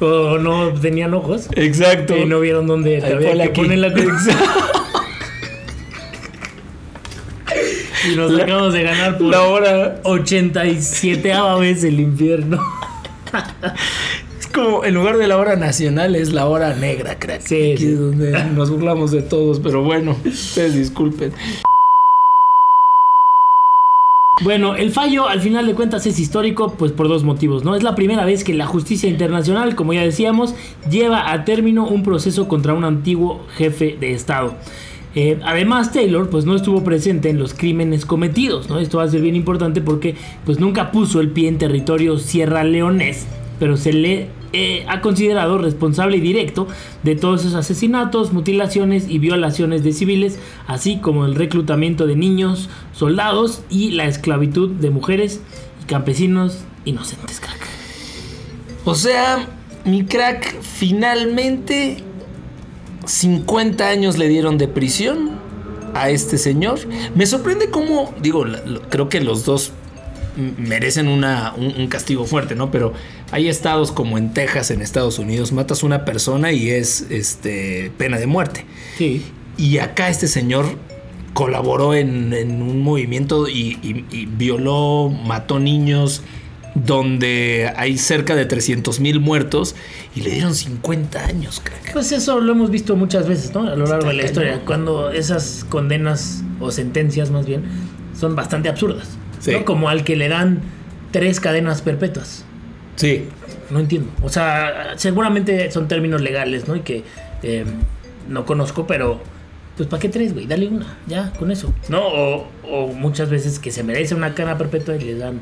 [0.01, 1.49] O no tenían ojos.
[1.57, 2.17] Exacto.
[2.17, 3.61] Y no vieron dónde te había ponle que aquí.
[3.63, 3.89] poner la.
[8.05, 10.01] Y nos La- acabamos de ganar por La hora.
[10.05, 12.59] 87 vez el infierno.
[14.53, 17.41] como en lugar de la hora nacional es la hora negra, crack.
[17.43, 21.33] Sí, Aquí es donde nos burlamos de todos, pero bueno, ustedes disculpen.
[24.43, 27.77] Bueno, el fallo al final de cuentas es histórico, pues por dos motivos, ¿no?
[27.77, 30.55] Es la primera vez que la justicia internacional, como ya decíamos,
[30.91, 34.55] lleva a término un proceso contra un antiguo jefe de Estado.
[35.15, 38.79] Eh, además, Taylor, pues no estuvo presente en los crímenes cometidos, ¿no?
[38.79, 42.65] Esto va a ser bien importante porque, pues nunca puso el pie en territorio sierra
[42.65, 43.27] leonés,
[43.59, 46.69] pero se le eh, ha considerado responsable directo
[47.03, 52.69] de todos esos asesinatos, mutilaciones y violaciones de civiles, así como el reclutamiento de niños,
[52.93, 55.41] soldados y la esclavitud de mujeres
[55.83, 57.41] y campesinos inocentes.
[58.85, 59.49] O sea,
[59.85, 61.99] mi crack finalmente
[63.07, 65.31] 50 años le dieron de prisión
[65.95, 66.81] a este señor.
[67.15, 68.45] Me sorprende cómo, digo,
[68.91, 69.73] creo que los dos
[70.59, 72.71] merecen un, un castigo fuerte, ¿no?
[72.71, 72.93] Pero
[73.33, 78.19] hay estados como en Texas, en Estados Unidos, matas una persona y es este, pena
[78.19, 78.65] de muerte.
[78.97, 79.25] Sí.
[79.59, 80.67] Y acá este señor
[81.35, 86.23] colaboró en, en un movimiento y, y- y violó, mató niños,
[86.75, 89.75] donde hay cerca de 300 mil muertos
[90.15, 91.93] y le dieron 50 años, crack.
[91.93, 93.63] Pues eso lo hemos visto muchas veces, ¿no?
[93.69, 97.63] A lo largo de la historia, cuando esas condenas o sentencias más bien
[98.19, 99.09] son bastante absurdas.
[99.41, 99.53] Sí.
[99.53, 99.65] ¿no?
[99.65, 100.61] Como al que le dan
[101.11, 102.45] tres cadenas perpetuas.
[102.97, 103.29] Sí.
[103.71, 104.11] No entiendo.
[104.23, 106.77] O sea, seguramente son términos legales, ¿no?
[106.77, 107.05] Y que
[107.43, 107.65] eh,
[108.29, 109.21] no conozco, pero
[109.77, 110.47] pues ¿para qué tres, güey?
[110.47, 111.73] Dale una, ya, con eso.
[111.89, 112.07] ¿No?
[112.07, 115.41] O, o muchas veces que se merece una cadena perpetua y le dan,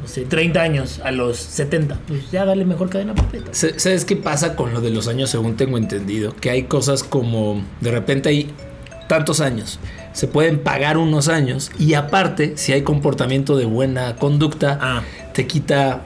[0.00, 1.98] no sé, 30 años a los 70.
[2.06, 3.52] Pues ya dale mejor cadena perpetua.
[3.52, 6.34] Sa- ¿Sabes qué pasa con lo de los años según tengo entendido?
[6.36, 8.50] Que hay cosas como de repente hay
[9.08, 9.80] tantos años,
[10.12, 15.02] se pueden pagar unos años y aparte, si hay comportamiento de buena conducta, Ah.
[15.34, 16.02] te quita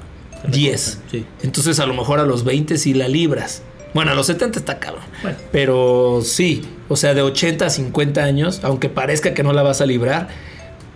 [0.50, 1.00] 10.
[1.10, 1.24] Sí.
[1.42, 3.62] Entonces a lo mejor a los 20 sí la libras.
[3.94, 5.04] Bueno, a los 70 está cabrón.
[5.22, 5.38] Bueno.
[5.52, 9.80] Pero sí, o sea, de 80 a 50 años, aunque parezca que no la vas
[9.80, 10.28] a librar,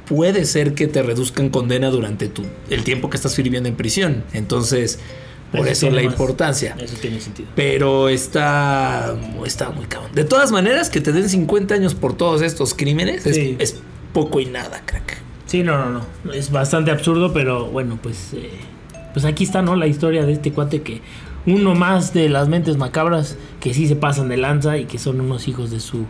[0.06, 4.24] puede ser que te reduzcan condena durante tu, el tiempo que estás viviendo en prisión.
[4.32, 4.98] Entonces,
[5.52, 6.76] por eso, la más- importancia.
[6.78, 7.48] Eso tiene sentido.
[7.56, 10.12] Pero está, está muy cabrón.
[10.14, 13.76] De todas maneras, que te den 50 años por todos estos crímenes es- es,
[14.12, 15.18] poco y nada, crack.
[15.46, 16.32] Sí, no, no, no.
[16.32, 18.50] Es bastante absurdo, pero bueno, pues, eh,
[19.12, 19.76] pues aquí está, ¿no?
[19.76, 21.00] La historia de este cuate que
[21.46, 25.20] uno más de las mentes macabras que sí se pasan de lanza y que son
[25.20, 26.04] unos hijos de su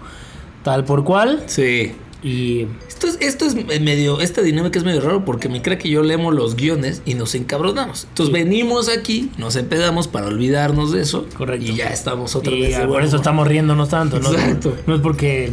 [0.62, 1.42] tal por cual.
[1.46, 1.92] Sí.
[2.22, 5.88] Y Esto es, esto es medio, esta dinámica es medio raro porque me cree que
[5.88, 8.04] yo leemos los guiones y nos encabronamos.
[8.10, 11.26] Entonces venimos aquí, nos empedamos para olvidarnos de eso.
[11.36, 11.72] Correcto.
[11.72, 12.78] Y ya estamos otra y, vez.
[12.80, 14.30] por eso estamos riéndonos tanto, ¿no?
[14.32, 14.76] Exacto.
[14.86, 15.50] No es porque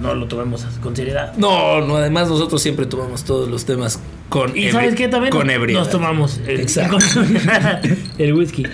[0.00, 1.34] no lo tomemos con seriedad.
[1.36, 5.08] No, no, además nosotros siempre tomamos todos los temas con Y ¿sabes qué?
[5.08, 5.80] También Con ebriedad.
[5.80, 6.98] nos tomamos el, Exacto.
[8.18, 8.64] el whisky.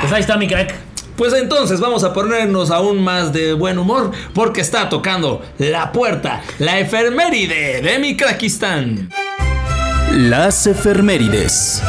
[0.00, 0.74] Pues ahí está mi crack.
[1.16, 6.42] Pues entonces vamos a ponernos aún más de buen humor porque está tocando la puerta,
[6.58, 9.08] la efeméride de mi craquistán.
[10.12, 11.82] Las efemérides.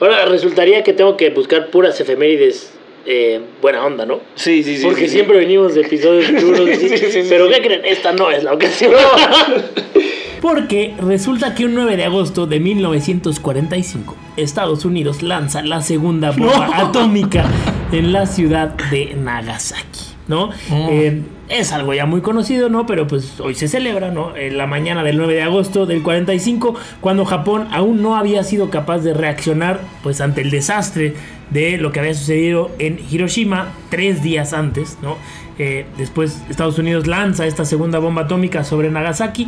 [0.00, 2.72] Ahora resultaría que tengo que buscar puras efemérides
[3.10, 4.20] eh, buena onda, ¿no?
[4.34, 6.68] Sí, sí, Porque siempre venimos de episodios duros.
[6.68, 7.80] así, pero ¿qué creen?
[7.86, 8.92] Esta no es la ocasión.
[10.42, 16.70] Porque resulta que un 9 de agosto de 1945, Estados Unidos lanza la segunda bomba
[16.74, 17.46] atómica
[17.92, 20.50] en la ciudad de Nagasaki, ¿no?
[20.70, 22.86] Eh, es algo ya muy conocido, ¿no?
[22.86, 24.36] Pero pues hoy se celebra, ¿no?
[24.36, 28.70] En la mañana del 9 de agosto del 45, cuando Japón aún no había sido
[28.70, 31.14] capaz de reaccionar, pues ante el desastre
[31.50, 35.16] de lo que había sucedido en Hiroshima tres días antes, ¿no?
[35.58, 39.46] Eh, después Estados Unidos lanza esta segunda bomba atómica sobre Nagasaki.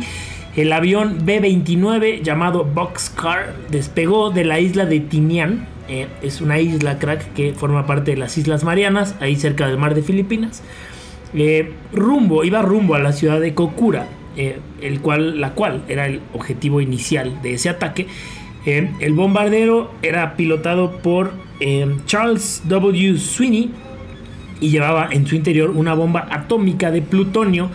[0.55, 5.67] El avión B-29 llamado Boxcar despegó de la isla de Tinian.
[5.87, 9.77] Eh, es una isla, crack, que forma parte de las Islas Marianas, ahí cerca del
[9.77, 10.61] mar de Filipinas.
[11.33, 16.05] Eh, rumbo, iba rumbo a la ciudad de Kokura, eh, el cual, la cual era
[16.05, 18.07] el objetivo inicial de ese ataque.
[18.65, 21.31] Eh, el bombardero era pilotado por
[22.05, 23.17] Charles W.
[23.17, 23.71] Sweeney
[24.59, 27.69] y llevaba en su interior una bomba atómica de plutonio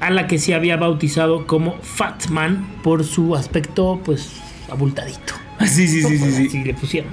[0.00, 5.34] a la que se había bautizado como Fat Man por su aspecto pues abultadito.
[5.60, 6.46] Sí, sí, sí, sí, sí.
[6.46, 7.12] Así le pusieron.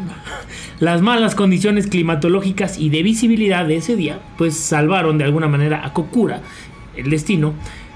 [0.80, 5.84] Las malas condiciones climatológicas y de visibilidad de ese día, pues salvaron de alguna manera
[5.84, 6.42] a Kokura,
[6.96, 7.54] el destino,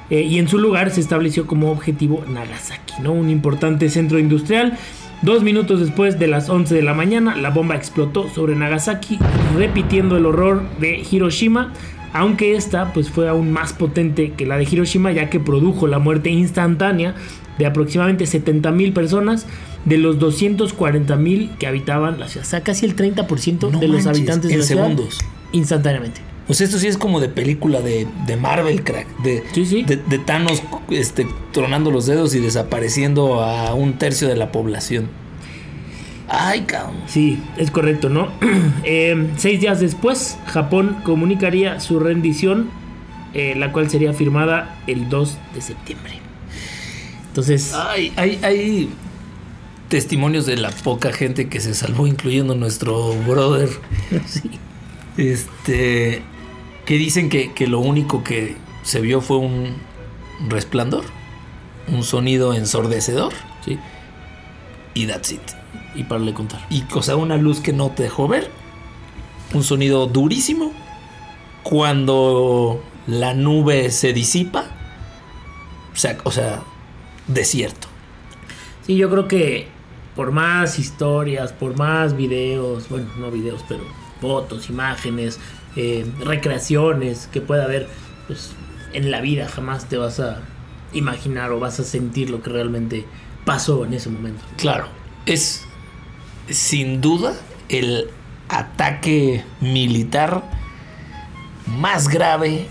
[0.10, 3.13] eh, y en su lugar se estableció como objetivo Nagasaki, ¿no?
[3.13, 4.78] Un importante centro industrial.
[5.22, 9.20] Dos minutos después de las 11 de la mañana, la bomba explotó sobre Nagasaki,
[9.56, 11.72] repitiendo el horror de Hiroshima,
[12.13, 16.00] aunque esta pues fue aún más potente que la de Hiroshima ya que produjo la
[16.00, 17.13] muerte instantánea
[17.60, 19.46] de aproximadamente 70.000 personas
[19.86, 22.46] de los 240.000 que habitaban la ciudad.
[22.46, 25.20] O sea, casi el 30% No de los manches, habitantes de en la ciudad segundos.
[25.52, 26.22] instantáneamente.
[26.48, 29.08] Pues esto sí es como de película de, de Marvel, crack.
[29.24, 29.84] De, Sí, sí.
[29.84, 35.08] De, de Thanos este, tronando los dedos y desapareciendo a un tercio de la población.
[36.28, 36.96] Ay, cabrón.
[37.08, 38.30] Sí, es correcto, ¿no?
[38.84, 42.70] Eh, seis días después, Japón comunicaría su rendición,
[43.34, 46.13] eh, la cual sería firmada el 2 de septiembre.
[47.28, 48.89] Entonces, Ay, hay, hay
[49.92, 53.70] testimonios de la poca gente que se salvó, incluyendo nuestro brother.
[54.26, 54.50] sí.
[55.18, 56.24] Este.
[56.86, 59.76] Que dicen que, que lo único que se vio fue un
[60.48, 61.04] resplandor.
[61.90, 63.34] Un sonido ensordecedor.
[63.66, 63.78] sí,
[64.94, 65.42] Y that's it.
[65.94, 66.66] y para le contar.
[66.70, 68.50] y o sea, una luz que no te dejó ver,
[69.54, 70.72] un sonido durísimo,
[71.64, 74.66] cuando la nube se disipa,
[75.94, 76.64] o sea, o sea,
[77.28, 77.88] desierto.
[78.86, 79.68] Sí, yo creo que
[80.15, 83.84] por más historias, por más videos, bueno, no videos, pero
[84.19, 85.39] fotos, imágenes,
[85.76, 87.88] eh, recreaciones que pueda haber,
[88.28, 88.52] pues
[88.93, 90.41] en la vida jamás te vas a
[90.93, 93.06] imaginar o vas a sentir lo que realmente
[93.45, 94.43] pasó en ese momento.
[94.58, 94.88] Claro,
[95.26, 95.63] es
[96.50, 97.34] sin duda
[97.69, 98.10] el
[98.50, 100.43] ataque militar
[101.67, 102.67] más grave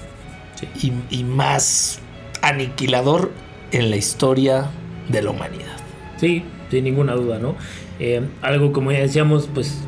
[0.83, 2.01] y, y más
[2.43, 3.33] aniquilador
[3.73, 4.71] en la historia
[5.09, 5.77] de la humanidad.
[6.19, 7.57] Sí, sin ninguna duda, ¿no?
[7.99, 9.83] Eh, algo como ya decíamos, pues,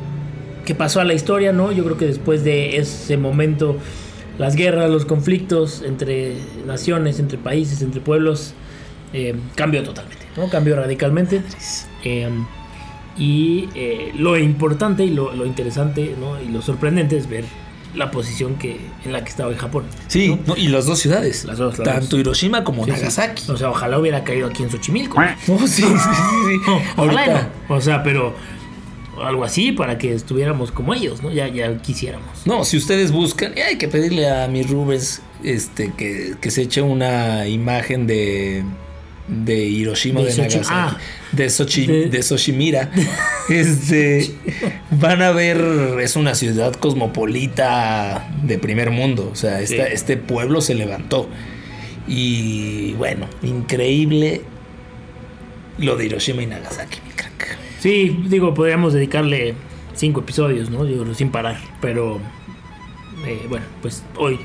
[0.65, 1.71] que pasó a la historia, ¿no?
[1.71, 3.77] Yo creo que después de ese momento,
[4.37, 6.33] las guerras, los conflictos entre
[6.65, 8.53] naciones, entre países, entre pueblos,
[9.13, 10.49] eh, cambió totalmente, ¿no?
[10.49, 11.41] Cambió radicalmente.
[12.03, 12.29] Eh,
[13.17, 16.41] y eh, lo importante y lo, lo interesante, ¿no?
[16.41, 17.45] Y lo sorprendente es ver
[17.95, 19.85] la posición que, en la que estaba en Japón.
[20.07, 20.39] Sí, ¿no?
[20.47, 22.19] no, y las dos ciudades, Las dos, las tanto dos.
[22.19, 22.97] Hiroshima como Sí, sí.
[22.97, 23.51] Nagasaki.
[23.51, 25.19] O sea, ojalá hubiera caído aquí en Xochimilco.
[25.47, 26.71] Oh, sí, sí, sí, sí.
[26.97, 27.75] Ojalá no.
[27.75, 28.35] O sea, pero
[29.21, 31.31] algo así para que estuviéramos como ellos, ¿no?
[31.31, 32.45] Ya, ya quisiéramos.
[32.45, 36.81] No, si ustedes buscan, hay que pedirle a mi Rubens este, que, que se eche
[36.81, 38.63] una imagen de,
[39.27, 40.67] de Hiroshima De Nagasaki.
[40.69, 40.97] ah.
[41.31, 42.91] de, Xochi- De- de Xochimira.
[43.49, 44.31] este,
[44.91, 45.57] van a ver,
[46.01, 49.29] es una ciudad cosmopolita de primer mundo.
[49.31, 49.91] O sea, esta- Sí.
[49.93, 51.29] este pueblo se levantó.
[52.07, 54.41] Y bueno, increíble
[55.77, 57.57] lo de Hiroshima y Nagasaki, mi crack.
[57.79, 59.55] Sí, digo, podríamos dedicarle
[59.95, 60.85] cinco episodios, ¿no?
[60.85, 61.57] Digo, sin parar.
[61.81, 62.19] Pero,
[63.25, 64.39] eh, bueno, pues hoy,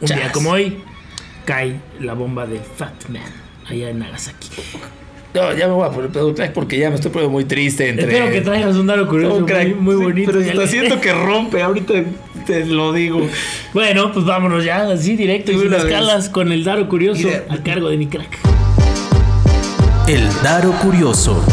[0.00, 0.78] un día como hoy,
[1.44, 3.22] cae la bomba de Fat Man
[3.68, 4.48] allá en Nagasaki.
[5.34, 7.88] No, ya me voy a poner pedo, crack, porque ya me estoy poniendo muy triste
[7.90, 8.06] entre.
[8.06, 9.76] Espero que traigas un dato curioso crack.
[9.76, 10.32] muy, muy Sí, bonito.
[10.32, 11.92] Pero siento que rompe, ahorita
[12.46, 13.26] te lo digo.
[13.74, 15.84] Bueno, pues vámonos ya, así directo y sin vez.
[15.84, 17.44] escalas con el Daro Curioso Mira.
[17.50, 18.38] a cargo de mi crack.
[20.08, 21.44] El Daro Curioso.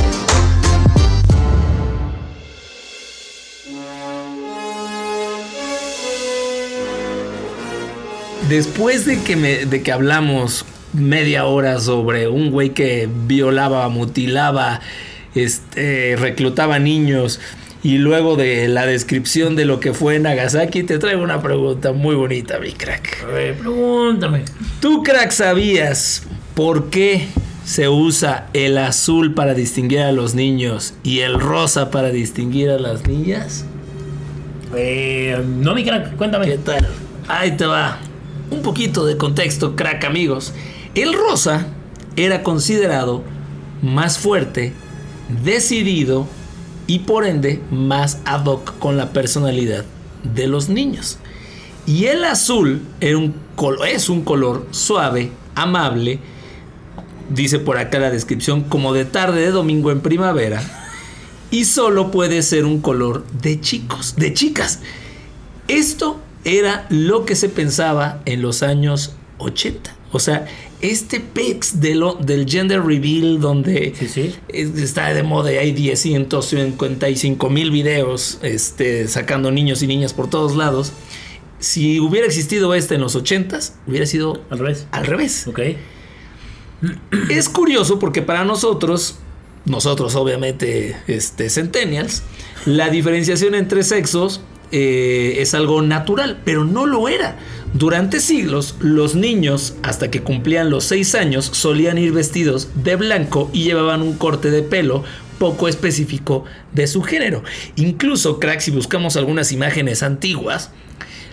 [8.50, 14.80] Después de que, me, de que hablamos media hora sobre un güey que violaba, mutilaba,
[15.36, 17.40] este, reclutaba niños
[17.84, 22.16] y luego de la descripción de lo que fue Nagasaki, te traigo una pregunta muy
[22.16, 23.24] bonita, mi crack.
[23.24, 24.46] A ver, pregúntame.
[24.80, 26.24] ¿Tú, crack, sabías
[26.56, 27.28] por qué
[27.66, 32.80] se usa el azul para distinguir a los niños y el rosa para distinguir a
[32.80, 33.66] las niñas?
[34.78, 36.46] Eh, no, mi crack, cuéntame.
[36.46, 36.88] ¿Qué tal?
[37.28, 38.00] Ahí te va.
[38.50, 40.54] Un poquito de contexto, crack amigos.
[40.96, 41.66] El rosa
[42.16, 43.24] era considerado
[43.82, 44.74] más fuerte,
[45.44, 46.28] decidido
[46.86, 49.86] y por ende más ad hoc con la personalidad
[50.24, 51.18] de los niños.
[51.88, 56.20] Y el azul es un color suave, amable,
[57.30, 60.62] dice por acá la descripción, como de tarde de domingo en primavera.
[61.50, 64.80] Y solo puede ser un color de chicos, de chicas.
[65.68, 69.96] Esto era lo que se pensaba en los años 80.
[70.12, 70.46] O sea,
[70.84, 74.36] este pex de lo, del gender reveal donde Sí, sí.
[74.50, 80.14] es- está de moda y hay 10, 155 mil videos este, sacando niños y niñas
[80.14, 80.92] por todos lados.
[81.60, 84.86] Si hubiera existido este en los 80s, hubiera sido Al revés.
[84.92, 85.48] al revés.
[85.48, 85.60] Ok.
[87.30, 89.16] Es curioso porque para nosotros,
[89.66, 92.24] nosotros obviamente este, centennials,
[92.66, 94.42] la diferenciación entre sexos
[94.76, 97.38] eh, es algo natural, pero no lo era.
[97.76, 103.52] Durante siglos, los niños, hasta que cumplían los 6 años, solían ir vestidos de blanco
[103.54, 105.04] y llevaban un corte de pelo
[105.38, 107.44] poco específico de su género.
[107.76, 110.72] Incluso, crack, si buscamos algunas imágenes antiguas,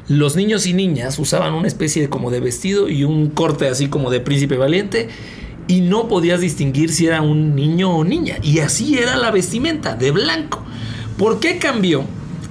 [0.06, 3.88] los niños y niñas usaban una especie de como de vestido y un corte así
[3.88, 5.08] como de príncipe valiente
[5.66, 8.36] y no podías distinguir si era un niño o niña.
[8.42, 10.62] Y así era la vestimenta, de blanco.
[11.16, 12.04] ¿Por qué cambió?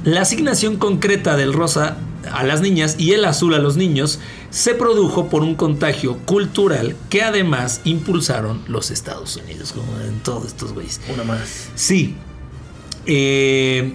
[0.09, 1.97] La asignación concreta del rosa
[2.31, 6.95] a las niñas y el azul a los niños se produjo por un contagio cultural
[7.11, 10.99] que además impulsaron los Estados Unidos, como en todos estos güeyes.
[11.13, 11.69] Una más.
[11.75, 12.15] Sí.
[13.05, 13.93] Eh,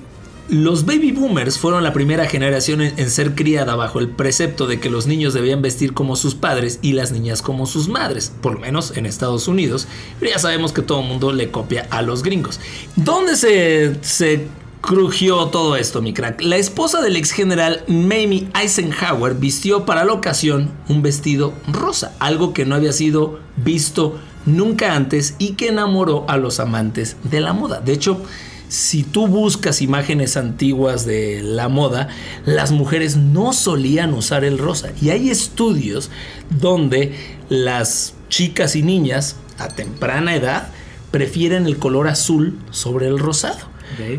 [0.49, 4.79] los baby boomers fueron la primera generación en, en ser criada bajo el precepto de
[4.79, 8.55] que los niños debían vestir como sus padres y las niñas como sus madres, por
[8.55, 9.89] lo menos en Estados Unidos.
[10.21, 12.61] Pero ya sabemos que todo el mundo le copia a los gringos.
[12.95, 14.47] ¿Dónde se, se
[14.85, 16.43] crujió todo esto, mi crack?
[16.43, 22.53] La esposa del ex general Mamie Eisenhower vistió para la ocasión un vestido rosa, algo
[22.53, 27.55] que no había sido visto nunca antes y que enamoró a los amantes de la
[27.55, 27.81] moda.
[27.81, 28.21] De hecho,
[28.69, 32.09] si tú buscas imágenes antiguas de la moda,
[32.45, 34.91] las mujeres no solían usar el rosa.
[35.01, 36.11] Y hay estudios
[36.51, 37.15] donde
[37.49, 40.69] las chicas y niñas a temprana edad
[41.11, 43.74] prefieren el color azul sobre el rosado.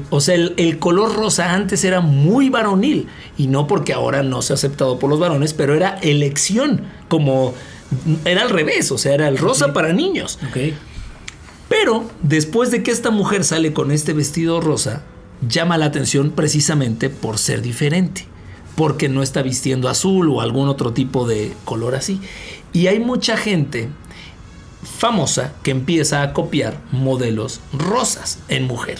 [0.09, 3.07] O sea, el, el color rosa antes era muy varonil
[3.37, 7.53] y no porque ahora no sea aceptado por los varones, pero era elección, como
[8.25, 10.39] era al revés, o sea, era el rosa para niños.
[10.49, 10.73] Ok.
[11.69, 15.03] Pero después de que esta mujer sale con este vestido rosa,
[15.47, 18.25] llama la atención precisamente por ser diferente,
[18.75, 22.21] porque no está vistiendo azul o algún otro tipo de color así.
[22.73, 23.89] Y hay mucha gente
[24.83, 28.99] famosa que empieza a copiar modelos rosas en mujer,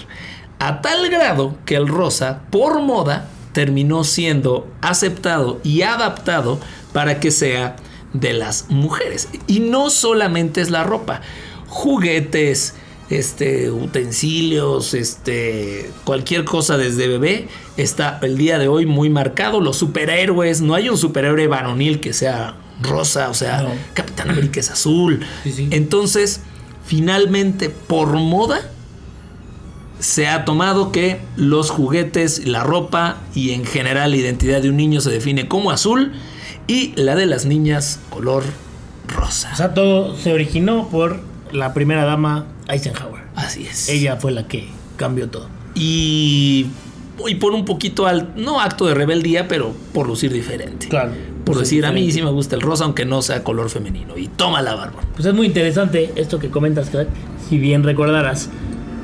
[0.60, 6.60] a tal grado que el rosa, por moda, terminó siendo aceptado y adaptado
[6.94, 7.78] para que sea
[8.14, 9.28] de las mujeres.
[9.48, 11.22] Y no solamente es la ropa,
[11.68, 12.76] juguetes,
[13.10, 17.48] este, utensilios, este, cualquier cosa desde bebé
[17.78, 19.62] está el día de hoy muy marcado.
[19.62, 23.70] Los superhéroes, no hay un superhéroe varonil que sea rosa, o sea, No.
[23.94, 25.26] Capitán América es azul.
[25.44, 25.68] Sí, sí.
[25.72, 26.42] Entonces,
[26.86, 28.70] finalmente, por moda,
[30.00, 34.78] se ha tomado que los juguetes, la ropa y en general la identidad de un
[34.78, 36.14] niño se define como azul
[36.68, 38.44] y la de las niñas color
[39.08, 39.52] rosa.
[39.54, 41.20] O sea, todo se originó por
[41.52, 43.24] la primera dama Eisenhower.
[43.36, 43.90] Así es.
[43.90, 44.68] Ella fue la que
[44.98, 45.50] cambió todo.
[45.76, 46.68] Y,
[47.28, 50.88] y por un poquito al, no acto de rebeldía, pero por lucir diferente.
[50.88, 51.12] Claro.
[51.46, 54.18] Por decir, a mí sí me gusta el rosa, aunque no sea color femenino.
[54.18, 55.02] Y toma la barba.
[55.14, 56.90] Pues es muy interesante esto que comentas.
[57.48, 58.50] Si bien recordarás,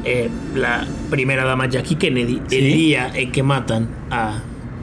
[0.05, 2.57] eh, la primera dama Jackie Kennedy, Sí.
[2.57, 4.41] el día en que matan a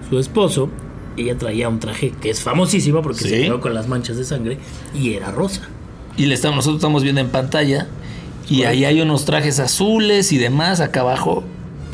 [0.08, 0.70] su esposo,
[1.16, 3.28] ella traía un traje que es famosísimo porque Sí.
[3.30, 4.58] se quedó con las manchas de sangre
[4.94, 5.62] y era rosa.
[6.16, 7.86] Y le estamos, nosotros estamos viendo en pantalla.
[8.48, 11.44] Y ahí hay unos trajes azules y demás acá abajo.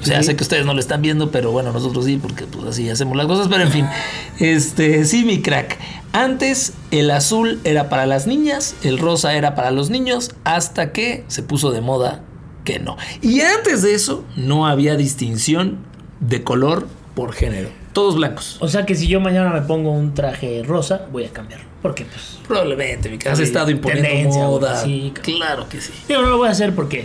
[0.00, 0.26] O sea, Sí.
[0.26, 3.16] sé que ustedes no lo están viendo, pero bueno, nosotros sí, porque pues así hacemos
[3.16, 3.48] las cosas.
[3.48, 3.86] Pero en fin,
[4.38, 5.78] este, sí, mi crack.
[6.12, 11.24] Antes el azul era para las niñas, el rosa era para los niños, hasta que
[11.28, 12.22] se puso de moda
[12.64, 12.96] que no.
[13.22, 15.78] Y antes de eso, no había distinción
[16.20, 17.68] de color por género.
[17.92, 18.56] Todos blancos.
[18.60, 21.60] O sea que si yo mañana me pongo un traje rosa, voy a cambiar.
[21.82, 22.38] Porque pues...
[22.48, 23.18] Probablemente, mi.
[23.30, 24.82] Has estado imponiendo moda.
[24.82, 25.92] sí, claro que sí.
[26.08, 27.04] Digo, no lo voy a hacer porque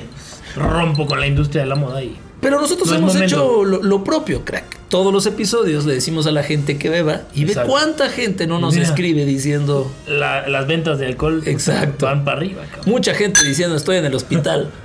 [0.55, 2.17] rompo con la industria de la moda y...
[2.41, 4.77] Pero nosotros No hemos hecho lo, lo propio, crack.
[4.87, 8.59] Todos los episodios le decimos a la gente que beba y ve cuánta gente no
[8.59, 8.87] nos Mira.
[8.87, 12.05] escribe diciendo, la- las ventas de alcohol Exacto.
[12.05, 12.63] van para arriba.
[12.71, 12.89] cabrón.
[12.89, 14.71] mucha gente diciendo estoy en el hospital.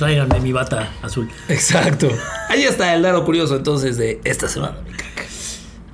[0.00, 1.28] Tráiganme mi bata azul.
[1.48, 2.08] Exacto.
[2.48, 5.28] Ahí está el daro curioso entonces de esta semana, mi crack.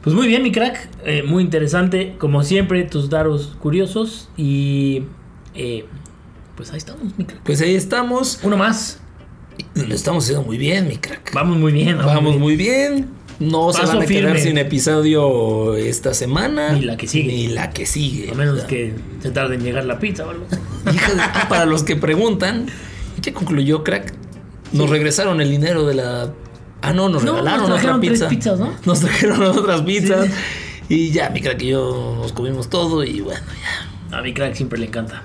[0.02, 0.88] Pues muy bien, mi crack.
[1.04, 2.14] Eh, muy interesante.
[2.18, 4.28] Como siempre, tus daros curiosos.
[4.36, 5.02] Y.
[5.57, 5.84] eh,
[6.57, 7.40] pues ahí estamos, mi crack.
[7.42, 8.38] Pues ahí estamos.
[8.44, 9.00] Uno más.
[9.74, 11.32] Lo estamos haciendo muy bien, mi crack.
[11.34, 11.98] Vamos muy bien.
[11.98, 13.09] Vamos muy bien.
[13.40, 14.38] No se van a quedar firme.
[14.40, 16.74] sin episodio esta semana.
[16.74, 17.26] Ni la que sigue.
[17.32, 18.30] Ni la que sigue.
[18.30, 20.46] A menos que se tarde en llegar la pizza o algo.
[20.94, 22.70] Hija de- ah, para los que preguntan, ¿y
[23.27, 24.14] qué concluyó, crack?
[24.72, 26.33] Nos regresaron el dinero de la.
[26.83, 28.29] Ah, no, nos No, regalaron nos otra trajeron tres pizza.
[28.29, 28.72] pizzas, ¿no?
[28.85, 30.29] Nos trajeron otras pizzas.
[30.89, 33.41] Y ya, mi crack y yo nos comimos todo y bueno,
[34.11, 34.18] ya.
[34.18, 35.22] A mi crack siempre le encanta.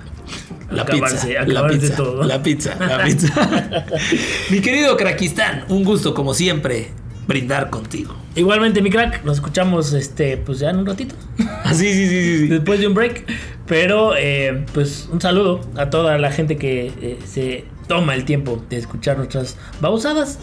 [0.70, 2.22] La acabarse, pizza, la pizza, todo.
[2.24, 3.84] la pizza, la pizza.
[4.50, 6.88] mi querido Crackistán, un gusto como siempre
[7.28, 8.16] brindar contigo.
[8.34, 11.14] Igualmente, mi crack, nos escuchamos este, pues ya en un ratito.
[11.62, 12.46] Ah, sí, sí, sí, sí, sí.
[12.48, 13.24] después de un break.
[13.66, 18.58] Pero, eh, pues, un saludo a toda la gente que eh, se toma el tiempo
[18.70, 20.38] de escuchar nuestras babosadas.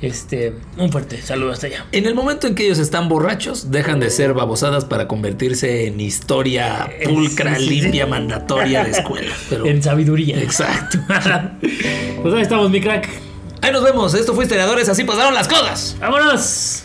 [0.00, 1.84] Este, un fuerte saludo hasta allá.
[1.90, 6.00] En el momento en que ellos están borrachos, dejan de ser babosadas para convertirse en
[6.00, 7.80] historia Eh, pulcra, sí, sí, sí.
[7.80, 9.32] limpia, mandatoria de escuela.
[9.50, 9.66] Pero...
[9.66, 10.38] En sabiduría.
[10.40, 10.98] Exacto.
[12.22, 13.08] pues ahí estamos, mi crack.
[13.62, 14.14] Ahí nos vemos.
[14.14, 14.88] Esto fue Historiadores.
[14.88, 15.96] Así pasaron las cosas.
[15.98, 16.84] ¡Vámonos!